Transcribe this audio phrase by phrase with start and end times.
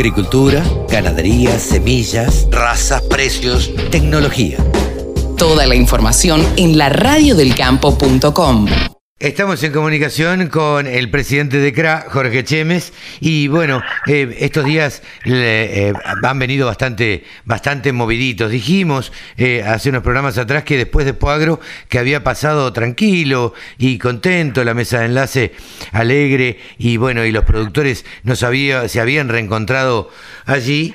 [0.00, 4.56] Agricultura, ganadería, semillas, razas, precios, tecnología.
[5.36, 8.66] Toda la información en la radiodelcampo.com.
[9.20, 15.02] Estamos en comunicación con el presidente de CRA, Jorge Chemes, y bueno, eh, estos días
[15.26, 18.50] eh, han venido bastante, bastante moviditos.
[18.50, 21.60] Dijimos eh, hace unos programas atrás que después de Poagro,
[21.90, 25.52] que había pasado tranquilo y contento, la mesa de enlace
[25.92, 30.08] alegre, y bueno, y los productores no sabía, se habían reencontrado
[30.46, 30.94] allí.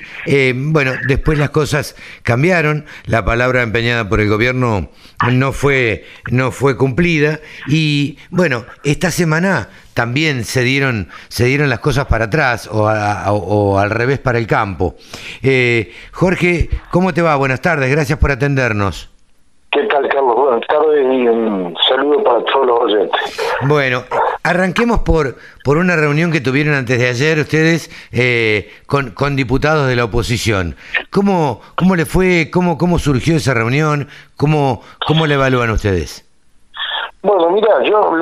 [0.52, 4.90] bueno, después las cosas cambiaron, la palabra empeñada por el gobierno
[5.30, 11.80] no fue, no fue cumplida, y bueno, esta semana también se dieron, se dieron las
[11.80, 14.96] cosas para atrás o, al revés para el campo.
[15.42, 17.36] Eh, Jorge, ¿cómo te va?
[17.36, 19.10] Buenas tardes, gracias por atendernos.
[19.76, 20.36] ¿Qué tal, Carlos?
[20.36, 23.20] Buenas tardes y un saludo para todos los oyentes.
[23.62, 24.04] Bueno,
[24.42, 29.86] arranquemos por, por una reunión que tuvieron antes de ayer ustedes eh, con, con, diputados
[29.86, 30.76] de la oposición.
[31.10, 32.48] ¿Cómo, cómo le fue?
[32.50, 34.08] ¿Cómo, cómo surgió esa reunión?
[34.36, 36.25] ¿Cómo, cómo le evalúan ustedes?
[37.26, 38.16] Bueno, mira, yo,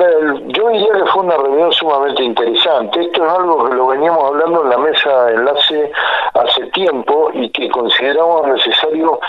[0.47, 3.01] yo diría que fue una reunión sumamente interesante.
[3.01, 5.91] Esto es algo que lo veníamos hablando en la mesa de enlace
[6.33, 9.19] hace tiempo y que consideramos necesario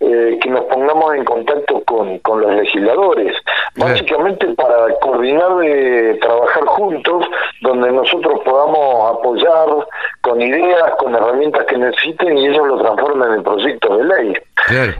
[0.00, 3.34] eh, que nos pongamos en contacto con, con los legisladores,
[3.76, 7.24] básicamente para coordinar de trabajar juntos,
[7.62, 9.68] donde nosotros podamos apoyar
[10.20, 14.34] con ideas, con herramientas que necesiten y ellos lo transformen en proyectos de ley.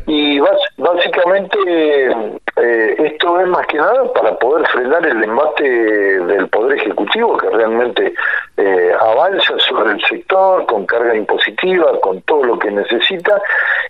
[0.06, 0.40] Y
[0.78, 7.36] básicamente eh, esto es más que nada para poder frenar el embate del Poder Ejecutivo
[7.36, 8.14] que realmente
[8.56, 13.42] eh, avanza sobre el sector con carga impositiva, con todo lo que necesita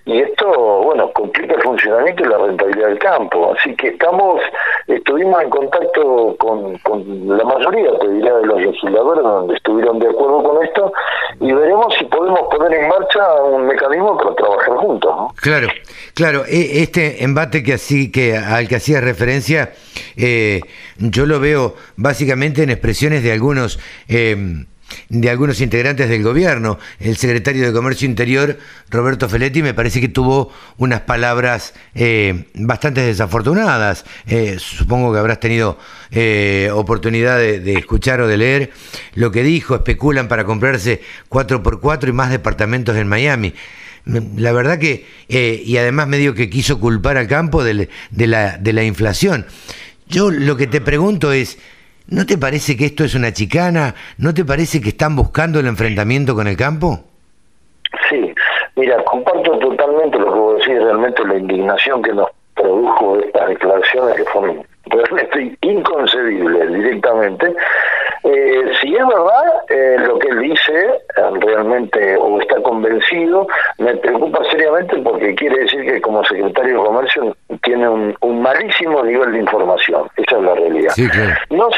[0.06, 0.46] y esto,
[0.82, 3.54] bueno, complica el funcionamiento y la rentabilidad del campo.
[3.58, 4.40] Así que estamos,
[4.86, 6.78] estuvimos en contacto con,
[7.26, 10.92] la mayoría, te diría, de los legisladores donde estuvieron de acuerdo con esto
[11.40, 14.53] y veremos si podemos poner en marcha un mecanismo para trabajar
[15.36, 15.68] Claro,
[16.14, 19.72] claro, e, este embate que así que al que hacía referencia,
[20.16, 20.60] eh,
[20.98, 24.64] yo lo veo básicamente en expresiones de algunos eh,
[25.08, 26.78] de algunos integrantes del gobierno.
[26.98, 28.58] El secretario de Comercio Interior,
[28.90, 34.04] Roberto Feletti, me parece que tuvo unas palabras eh, bastante desafortunadas.
[34.26, 35.78] Eh, supongo que habrás tenido
[36.10, 38.72] eh, oportunidad de, escuchar o de leer
[39.14, 39.74] lo que dijo.
[39.76, 43.54] Especulan para comprarse 4x4 y más departamentos en Miami.
[44.06, 48.84] La verdad que, y además medio que quiso culpar al campo de, la, de la
[48.84, 49.46] inflación.
[50.06, 51.58] Yo lo que te pregunto es,
[52.06, 53.94] ¿No te parece que esto es una chicana?
[54.18, 57.00] ¿No te parece que están buscando el enfrentamiento con el campo?
[58.10, 58.34] Sí,
[58.76, 64.16] mira, comparto totalmente lo que vos decís, realmente la indignación que nos produjo estas declaraciones
[64.16, 67.54] que fueron realmente inconcebibles directamente.
[68.24, 73.46] Eh, si es verdad eh, lo que él dice, eh, realmente, o está convencido,
[73.84, 79.32] me preocupa seriamente porque quiere decir que como secretario de Comercio tiene un, malísimo nivel
[79.32, 80.08] de información.
[80.16, 80.94] Esa es la realidad.
[81.50, 81.68] No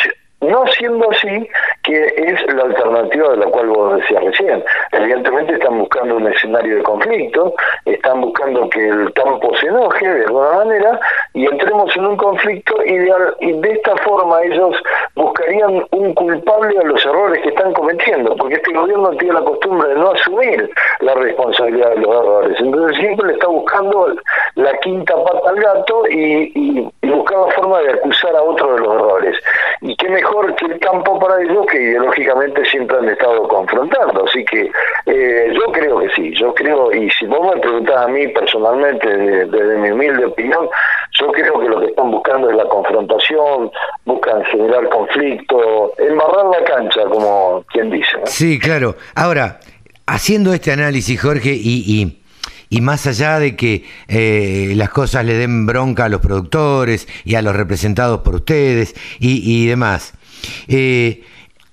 [0.40, 1.48] no siendo así,
[1.82, 4.64] que es la alternativa de la cual vos decías recién.
[4.92, 10.24] Evidentemente están buscando un escenario de conflicto, están buscando que el campo se enoje de
[10.26, 11.00] alguna manera
[11.36, 14.74] y entremos en un conflicto ideal y de esta forma ellos
[15.14, 19.90] buscarían un culpable a los errores que están cometiendo, porque este gobierno tiene la costumbre
[19.90, 20.70] de no asumir
[21.00, 22.56] la responsabilidad de los errores.
[22.58, 24.14] Entonces siempre le está buscando
[24.54, 28.74] la quinta pata al gato y, y, y buscar la forma de acusar a otro
[28.74, 29.36] de los errores.
[29.82, 34.24] Y qué mejor que el campo para ellos que ideológicamente siempre han estado confrontando.
[34.24, 34.70] Así que
[35.06, 39.08] eh, yo creo que sí, yo creo, y si vos me preguntás a mí personalmente,
[39.08, 40.68] desde, mi humilde opinión,
[41.20, 43.70] yo creo que lo que están buscando es la confrontación,
[44.04, 48.18] buscan generar conflicto, embarrar la cancha, como quien dice.
[48.24, 48.96] Sí, claro.
[49.14, 49.60] Ahora,
[50.06, 52.20] haciendo este análisis, Jorge, y,
[52.68, 57.34] y más allá de que eh, las cosas le den bronca a los productores y
[57.34, 60.14] a los representados por ustedes y, demás,
[60.68, 61.22] eh,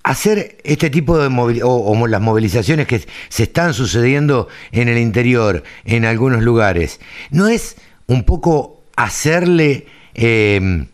[0.02, 6.04] hacer este tipo de o, las movilizaciones que se están sucediendo en el interior, en
[6.04, 7.00] algunos lugares,
[7.30, 7.76] ¿no es
[8.06, 10.86] un poco hacerle em,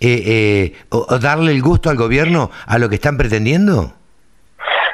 [0.00, 3.92] eh, o darle el gusto al gobierno a lo que están pretendiendo?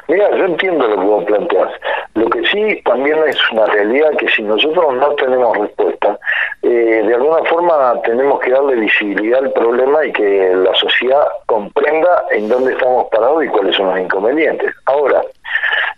[0.07, 1.71] Mira, yo entiendo lo que vos planteás.
[2.13, 6.17] Lo que sí también es una realidad que si nosotros no tenemos respuesta,
[6.63, 12.23] eh, de alguna forma tenemos que darle visibilidad al problema y que la sociedad comprenda
[12.31, 14.73] en dónde estamos parados y cuáles son los inconvenientes.
[14.85, 15.21] Ahora,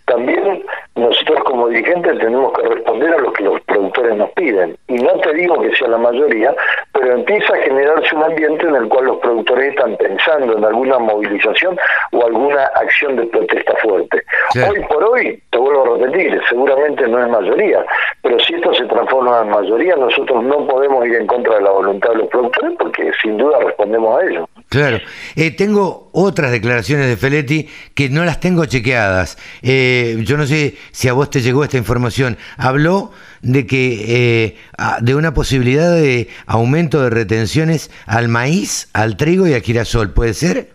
[0.06, 0.64] también
[0.96, 4.76] nosotros como dirigentes tenemos que responder a lo que los productores nos piden.
[4.88, 6.54] Y no te digo que sea la mayoría,
[6.92, 10.98] pero empieza a generarse un ambiente en el cual los productores están pensando en alguna
[10.98, 11.78] movilización
[12.12, 14.22] o alguna acción de protesta fuerte.
[14.68, 17.84] Hoy por hoy, te vuelvo a repetir, seguramente no es mayoría,
[18.22, 21.70] pero si esto se transforma en mayoría, nosotros no podemos ir en contra de la
[21.70, 24.48] voluntad de los productores porque sin duda respondemos a ello.
[24.68, 24.98] Claro.
[25.36, 29.36] Eh, tengo otras declaraciones de Feletti que no las tengo chequeadas.
[29.62, 32.36] Eh, yo no sé si a vos te llegó esta información.
[32.56, 33.10] Habló
[33.42, 34.56] de que eh,
[35.00, 40.12] de una posibilidad de aumento de retenciones al maíz, al trigo y al girasol.
[40.12, 40.68] ¿Puede ser?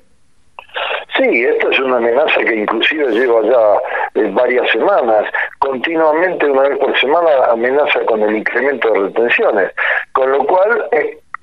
[1.18, 5.26] Sí, esta es una amenaza que inclusive lleva ya varias semanas.
[5.60, 9.72] Continuamente, una vez por semana, amenaza con el incremento de retenciones.
[10.14, 10.90] Con lo cual,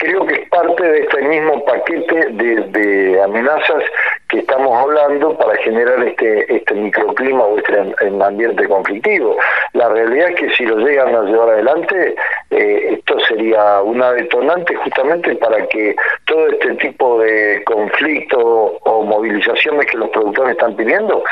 [0.02, 3.84] creo que es parte de este mismo paquete de, amenazas
[4.28, 9.36] que estamos hablando para generar este este microclima o este ambiente conflictivo.
[9.74, 12.16] La realidad es que si lo llegan a llevar adelante,
[12.50, 19.86] eh, esto sería una detonante justamente para que todo este tipo de conflicto o movilizaciones
[19.86, 21.22] que los productores están pidiendo,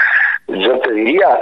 [0.58, 1.38] yo te diría,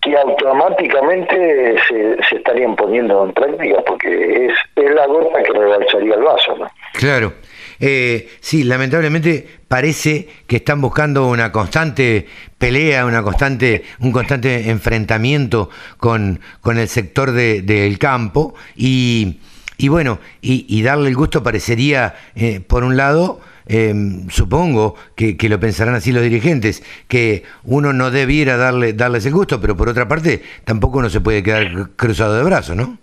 [0.00, 6.14] que automáticamente se, se, estarían poniendo en práctica porque es, es la gota que rebalsaría
[6.14, 6.56] el vaso.
[6.56, 6.70] ¿no?
[6.94, 7.32] Claro.
[7.80, 12.26] Eh, sí, lamentablemente parece que están buscando una constante
[12.58, 19.40] pelea, una constante, un constante enfrentamiento con, con el sector del de, campo y,
[19.76, 23.94] y bueno, y, y, darle el gusto parecería, eh, por un lado, eh,
[24.30, 29.34] supongo que, que, lo pensarán así los dirigentes, que uno no debiera darle, darles el
[29.34, 32.98] gusto, pero por otra parte tampoco uno se puede quedar cruzado de brazos, ¿no?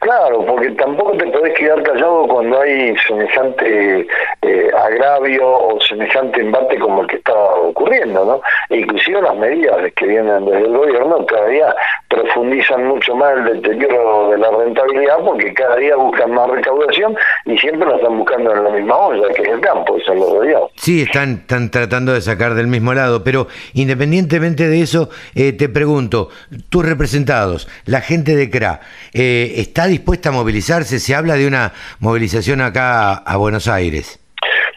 [0.00, 4.06] Claro, porque tampoco te podés quedar callado cuando hay semejante
[4.42, 8.40] eh, agravio o semejante embate como el que está ocurriendo, ¿no?
[8.70, 11.74] E inclusive las medidas que vienen desde el gobierno cada día
[12.08, 17.14] profundizan mucho más el deterioro de la rentabilidad porque cada día buscan más recaudación
[17.44, 20.18] y siempre lo están buscando en la misma olla, que es el campo, eso es
[20.18, 25.52] lo Sí, están, están tratando de sacar del mismo lado, pero independientemente de eso, eh,
[25.52, 26.30] te pregunto,
[26.70, 28.80] tus representados, la gente de CRA,
[29.12, 30.98] eh, ¿está dispuesta a movilizarse?
[30.98, 34.18] Se habla de una movilización acá a Buenos Aires.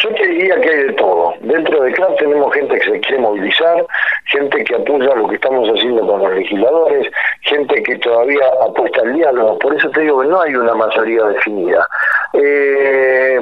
[0.03, 1.33] Yo te diría que hay de todo.
[1.41, 3.85] Dentro de CRA tenemos gente que se quiere movilizar,
[4.31, 7.11] gente que apoya lo que estamos haciendo con los legisladores,
[7.41, 9.59] gente que todavía apuesta al diálogo.
[9.59, 11.87] Por eso te digo que no hay una mayoría definida.
[12.33, 13.41] Eh,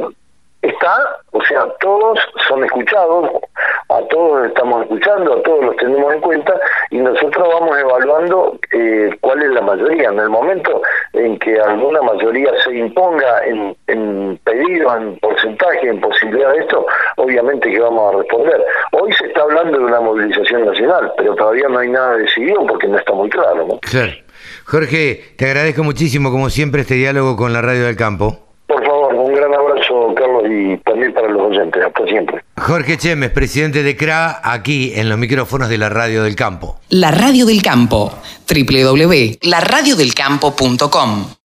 [0.61, 3.29] está, o sea, todos son escuchados,
[3.89, 6.53] a todos estamos escuchando, a todos los tenemos en cuenta
[6.91, 10.09] y nosotros vamos evaluando eh, cuál es la mayoría.
[10.09, 10.81] En el momento
[11.13, 16.85] en que alguna mayoría se imponga en, en pedido, en porcentaje, en posibilidad de esto,
[17.17, 18.63] obviamente que vamos a responder.
[19.09, 22.87] Hoy se está hablando de una movilización nacional, pero todavía no hay nada decidido porque
[22.87, 23.65] no está muy claro.
[23.67, 23.79] ¿no?
[23.79, 24.11] Claro.
[24.65, 28.37] Jorge, te agradezco muchísimo, como siempre, este diálogo con la Radio del Campo.
[28.67, 31.83] Por favor, un gran abrazo, Carlos, y también para los oyentes.
[31.83, 32.43] Hasta siempre.
[32.55, 36.79] Jorge Chemes, presidente de CRA, aquí en los micrófonos de la Radio del Campo.
[36.89, 38.13] La Radio del Campo,
[38.47, 41.38] www.laradiodelcampo.com